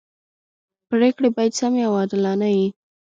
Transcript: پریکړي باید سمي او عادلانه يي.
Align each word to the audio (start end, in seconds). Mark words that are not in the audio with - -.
پریکړي 0.89 1.29
باید 1.35 1.57
سمي 1.59 1.81
او 1.87 1.93
عادلانه 1.99 2.49
يي. 2.57 2.67